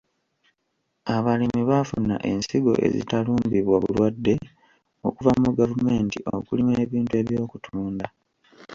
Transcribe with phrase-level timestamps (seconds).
[1.15, 4.33] Abalimi baafuna ensigo ezitalumbibwa bulwadde
[5.07, 8.05] okuva mu gavumenti okulima ebintu eby'okutunda.